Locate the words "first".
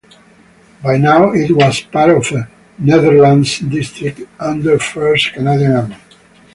4.79-5.31